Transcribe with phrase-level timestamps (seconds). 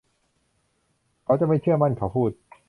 [1.23, 2.31] เขาจะไม่เชื่อมั่นเขาพูด